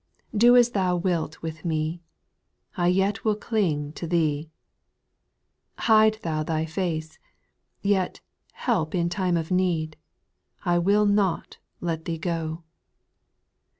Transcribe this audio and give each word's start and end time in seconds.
Do 0.35 0.57
as 0.57 0.71
Thou 0.71 0.95
wilt 0.95 1.43
with 1.43 1.63
me, 1.63 2.01
I 2.75 2.87
yet 2.87 3.23
will 3.23 3.35
cling 3.35 3.93
to 3.93 4.07
Thee; 4.07 4.49
Hide 5.77 6.17
Thou 6.23 6.41
Thy 6.41 6.65
face,— 6.65 7.19
yet. 7.83 8.19
Help 8.53 8.95
in 8.95 9.09
time 9.09 9.37
of 9.37 9.51
need, 9.51 9.97
I 10.65 10.79
will 10.79 11.05
not 11.05 11.59
let 11.81 12.05
Thee 12.05 12.17
go 12.17 12.63